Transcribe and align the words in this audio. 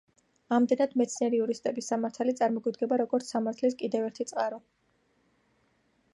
ამდენად 0.55 0.95
მეცნიერ 1.01 1.35
იურისტების 1.39 1.91
სამართალი 1.93 2.35
წარმოგვიდგება, 2.41 2.99
როგორც 3.03 3.31
სამართლის 3.35 3.79
კიდევ 3.83 4.09
ერთი 4.09 4.29
წყარო. 4.35 4.63